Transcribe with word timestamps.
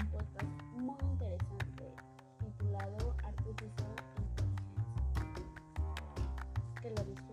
un 0.00 0.06
podcast 0.10 0.62
muy 0.76 0.96
interesante 1.12 1.92
titulado 2.38 3.16
Artificial 3.24 3.94
Intelligence. 4.16 4.72
Que 6.80 6.90
lo 6.90 7.04
disfruten. 7.04 7.27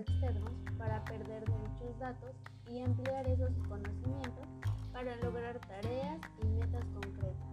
Externos, 0.00 0.52
para 0.78 1.04
perder 1.04 1.48
muchos 1.48 1.98
datos 1.98 2.34
y 2.68 2.78
emplear 2.78 3.26
esos 3.26 3.52
conocimientos 3.68 4.46
para 4.92 5.16
lograr 5.16 5.58
tareas 5.60 6.20
y 6.42 6.46
metas 6.46 6.84
concretas. 6.94 7.50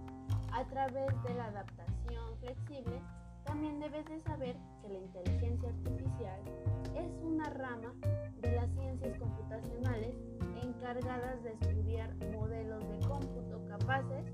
A 0.54 0.64
través 0.66 1.12
de 1.24 1.34
la 1.36 1.46
adaptación 1.46 2.38
flexible, 2.40 3.00
también 3.46 3.80
debes 3.80 4.06
de 4.06 4.22
saber 4.22 4.56
que 4.82 4.90
la 4.90 5.00
inteligencia 5.00 5.70
artificial 5.70 6.42
es 6.96 7.12
una 7.24 7.46
rama 7.46 7.94
de 8.42 8.52
las 8.52 8.70
ciencias 8.74 9.18
computacionales 9.20 10.16
encargadas 10.62 11.44
de 11.44 11.52
estudiar 11.54 12.14
modelos 12.34 12.88
de 12.90 13.00
cómputo 13.08 13.62
capaces 13.68 14.26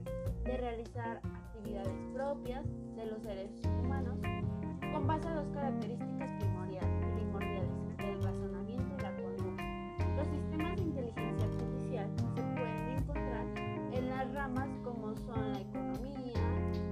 de 0.44 0.58
realizar 0.58 1.18
actividades 1.24 2.14
propias 2.14 2.66
de 2.96 3.06
los 3.06 3.22
seres 3.22 3.52
humanos 3.80 4.18
con 4.94 5.08
base 5.08 5.28
a 5.28 5.36
dos 5.36 5.48
características 5.54 6.13
ramas 14.34 14.70
como 14.84 15.16
son 15.16 15.54
la 15.54 15.60
economía, 15.62 16.34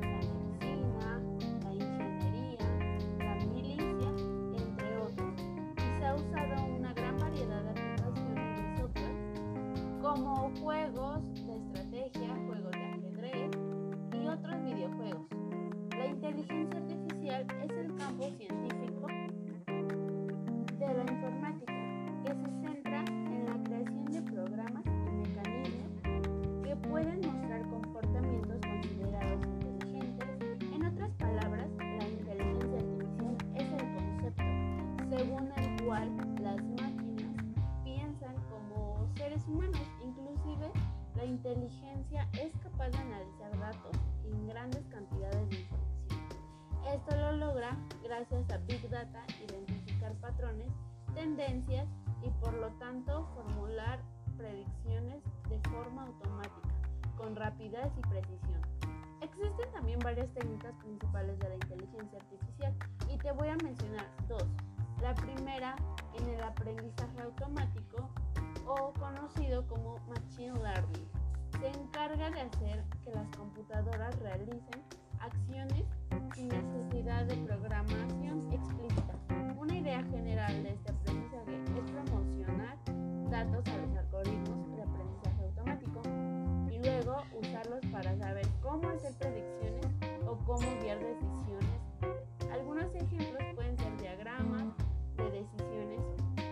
la 0.01 0.19
medicina, 0.19 1.19
la 1.63 1.73
ingeniería, 1.73 2.59
la 3.17 3.35
milicia, 3.35 4.09
entre 4.57 4.97
otros. 4.97 5.33
Y 5.77 5.99
se 5.99 6.05
ha 6.05 6.15
usado 6.15 6.65
una 6.77 6.93
gran 6.93 7.17
variedad 7.17 7.63
de 7.63 7.69
aplicaciones 7.71 8.57
de 8.57 8.77
software 8.77 10.01
como 10.01 10.51
juegos 10.61 11.30
capaz 42.81 42.97
de 42.97 43.03
analizar 43.03 43.59
datos 43.59 44.01
en 44.25 44.47
grandes 44.47 44.83
cantidades 44.87 45.49
de 45.49 45.59
información. 45.59 46.19
Esto 46.91 47.15
lo 47.15 47.31
logra 47.33 47.77
gracias 48.03 48.49
a 48.49 48.57
Big 48.57 48.89
Data, 48.89 49.23
identificar 49.47 50.13
patrones, 50.15 50.71
tendencias 51.13 51.87
y 52.23 52.29
por 52.43 52.53
lo 52.53 52.69
tanto 52.79 53.27
formular 53.35 53.99
predicciones 54.35 55.21
de 55.47 55.59
forma 55.69 56.05
automática, 56.05 56.73
con 57.17 57.35
rapidez 57.35 57.91
y 57.99 58.01
precisión. 58.01 58.61
Existen 59.21 59.71
también 59.73 59.99
varias 59.99 60.33
técnicas 60.33 60.73
principales 60.77 61.37
de 61.37 61.49
la 61.49 61.55
inteligencia 61.55 62.19
artificial 62.19 62.73
y 63.13 63.17
te 63.19 63.31
voy 63.31 63.49
a 63.49 63.57
mencionar 63.57 64.07
dos. 64.27 64.47
La 65.03 65.13
primera 65.13 65.75
en 66.17 66.29
el 66.29 66.43
aprendizaje 66.43 67.21
automático 67.21 68.09
o 68.65 68.91
conocido 68.93 69.67
como 69.67 69.99
Machine 70.07 70.57
Learning. 70.63 71.20
Se 72.31 72.39
encarga 72.39 72.59
de 72.61 72.71
hacer 72.71 72.83
que 73.03 73.11
las 73.11 73.27
computadoras 73.35 74.19
realicen 74.19 74.81
acciones 75.19 75.83
sin 76.33 76.47
necesidad 76.47 77.25
de 77.25 77.35
programación 77.35 78.51
explícita. 78.51 79.15
Una 79.59 79.75
idea 79.75 80.01
general 80.03 80.63
de 80.63 80.69
este 80.69 80.91
aprendizaje 80.91 81.55
es 81.55 81.91
promocionar 81.91 82.77
datos 83.29 83.67
a 83.67 83.77
los 83.77 83.97
algoritmos 83.97 84.75
de 84.75 84.81
aprendizaje 84.81 85.43
automático 85.43 86.01
y 86.71 86.79
luego 86.79 87.23
usarlos 87.37 87.81
para 87.91 88.17
saber 88.17 88.47
cómo 88.61 88.87
hacer 88.89 89.13
predicciones 89.15 89.87
o 90.25 90.37
cómo 90.45 90.67
guiar 90.81 90.99
decisiones. 90.99 91.81
Algunos 92.51 92.95
ejemplos 92.95 93.43
pueden 93.55 93.77
ser 93.77 93.97
diagramas 93.97 94.67
de 95.17 95.31
decisiones, 95.31 95.99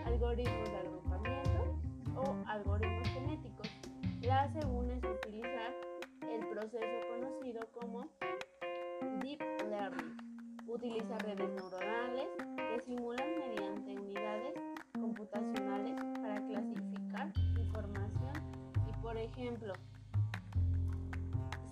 algoritmos 0.04 0.70
de 0.70 0.76
agrupamiento 0.76 1.80
o 2.16 2.36
algoritmos 2.48 3.08
genéticos. 3.08 3.68
La 4.22 4.46
segunda 4.52 4.94
es 4.94 5.19
proceso 6.70 7.08
conocido 7.08 7.60
como 7.72 8.06
Deep 9.22 9.40
Learning. 9.68 10.16
Utiliza 10.68 11.18
redes 11.18 11.50
neuronales 11.50 12.28
que 12.56 12.80
simulan 12.86 13.26
mediante 13.38 13.98
unidades 13.98 14.54
computacionales 14.92 15.96
para 16.22 16.46
clasificar 16.46 17.32
información 17.58 18.32
y, 18.88 18.92
por 19.02 19.16
ejemplo, 19.16 19.72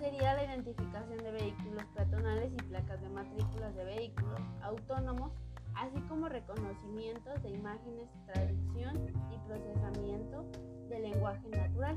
sería 0.01 0.35
la 0.35 0.45
identificación 0.45 1.19
de 1.19 1.31
vehículos 1.31 1.85
peatonales 1.95 2.53
y 2.53 2.57
placas 2.65 3.01
de 3.01 3.09
matrículas 3.11 3.75
de 3.77 3.85
vehículos 3.85 4.41
autónomos, 4.63 5.33
así 5.77 6.01
como 6.09 6.29
reconocimientos 6.29 7.41
de 7.45 7.51
imágenes, 7.51 8.09
traducción 8.27 9.15
y 9.33 9.39
procesamiento 9.47 10.45
de 10.89 10.99
lenguaje 10.99 11.49
natural. 11.51 11.97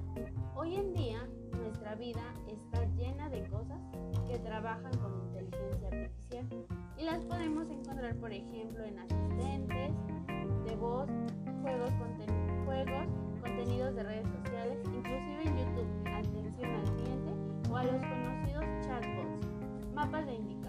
Hoy 0.55 0.75
en 0.75 0.93
día, 0.93 1.27
nuestra 1.61 1.95
vida 1.95 2.21
está 2.47 2.83
llena 2.97 3.29
de 3.29 3.43
cosas 3.49 3.79
que 4.27 4.39
trabajan 4.39 4.91
con 4.97 5.13
inteligencia 5.27 5.87
artificial. 5.87 6.47
Y 6.97 7.03
las 7.03 7.23
podemos 7.25 7.69
encontrar, 7.69 8.15
por 8.15 8.31
ejemplo, 8.31 8.83
en 8.83 8.99
asistentes 8.99 9.91
de 10.65 10.75
voz, 10.75 11.07
juegos, 11.61 11.91
juegos 12.65 13.07
contenidos 13.41 13.95
de 13.95 14.03
redes 14.03 14.27
sociales, 14.27 14.77
inclusive 14.85 15.43
en 15.43 15.57
YouTube, 15.57 16.07
atención 16.07 16.71
al 16.71 16.95
cliente 16.95 17.69
o 17.69 17.77
a 17.77 17.83
los 17.83 18.01
conocidos 18.01 18.65
chatbots, 18.85 19.47
mapas 19.93 20.25
de 20.25 20.33
indicaciones 20.35 20.60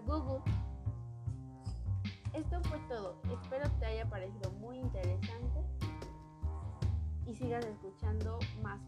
Google. 0.00 0.42
Esto 2.32 2.60
fue 2.64 2.78
todo. 2.88 3.16
Espero 3.30 3.70
te 3.78 3.86
haya 3.86 4.08
parecido 4.08 4.50
muy 4.52 4.78
interesante 4.78 5.64
y 7.26 7.34
sigas 7.34 7.64
escuchando 7.64 8.38
más 8.62 8.80